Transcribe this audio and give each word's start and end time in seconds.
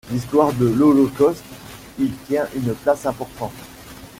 L'histoire 0.11 0.51
de 0.53 0.65
l'holocauste 0.65 1.43
y 1.99 2.07
tient 2.25 2.47
une 2.55 2.73
place 2.73 3.05
importante. 3.05 3.53